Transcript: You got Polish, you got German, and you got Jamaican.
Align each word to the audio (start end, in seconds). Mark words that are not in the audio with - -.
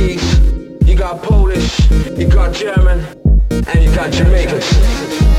You 0.00 0.96
got 0.96 1.22
Polish, 1.22 1.90
you 1.90 2.26
got 2.26 2.54
German, 2.54 3.04
and 3.50 3.84
you 3.84 3.94
got 3.94 4.10
Jamaican. 4.10 5.29